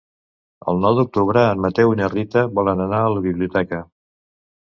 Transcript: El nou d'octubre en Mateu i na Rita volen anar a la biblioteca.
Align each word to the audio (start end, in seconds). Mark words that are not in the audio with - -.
El 0.71 0.79
nou 0.85 0.95
d'octubre 0.99 1.43
en 1.49 1.61
Mateu 1.65 1.93
i 1.95 1.99
na 2.01 2.09
Rita 2.15 2.43
volen 2.61 2.83
anar 2.87 3.01
a 3.01 3.11
la 3.17 3.23
biblioteca. 3.29 3.83